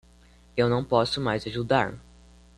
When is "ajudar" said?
1.45-1.93